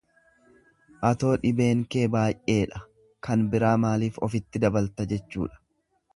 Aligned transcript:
Atoo 1.09 1.33
dhibeen 1.43 1.83
kee 1.95 2.07
baay'eedha 2.15 2.81
kan 3.29 3.45
biraa 3.53 3.75
maaliif 3.85 4.19
ofitti 4.31 4.65
dabalta? 4.67 5.11
jechuudha. 5.15 5.63